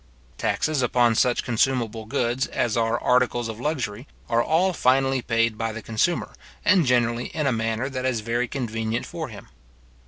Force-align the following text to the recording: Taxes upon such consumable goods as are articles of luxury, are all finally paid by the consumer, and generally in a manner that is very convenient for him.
Taxes 0.39 0.81
upon 0.81 1.13
such 1.13 1.43
consumable 1.43 2.07
goods 2.07 2.47
as 2.47 2.75
are 2.75 2.99
articles 2.99 3.47
of 3.47 3.59
luxury, 3.59 4.07
are 4.29 4.41
all 4.41 4.73
finally 4.73 5.21
paid 5.21 5.59
by 5.59 5.71
the 5.71 5.83
consumer, 5.83 6.33
and 6.65 6.87
generally 6.87 7.27
in 7.35 7.45
a 7.45 7.51
manner 7.51 7.87
that 7.87 8.03
is 8.03 8.21
very 8.21 8.47
convenient 8.47 9.05
for 9.05 9.27
him. 9.27 9.47